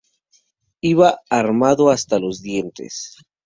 Iba 0.83 1.19
armado 1.29 1.91
hasta 1.91 2.17
los 2.17 2.41
dientes 2.41 3.17